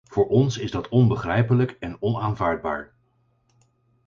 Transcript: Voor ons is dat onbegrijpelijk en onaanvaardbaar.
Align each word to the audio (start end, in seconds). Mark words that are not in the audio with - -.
Voor 0.07 0.27
ons 0.27 0.57
is 0.57 0.71
dat 0.71 0.89
onbegrijpelijk 0.89 1.71
en 1.79 1.97
onaanvaardbaar. 2.01 2.93